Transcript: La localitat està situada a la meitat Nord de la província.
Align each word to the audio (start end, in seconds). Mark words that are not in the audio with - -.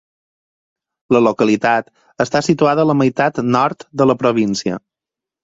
La 1.15 1.21
localitat 1.25 1.91
està 2.25 2.41
situada 2.49 2.87
a 2.87 2.91
la 2.93 2.97
meitat 3.03 3.43
Nord 3.59 3.87
de 4.03 4.09
la 4.11 4.19
província. 4.25 4.83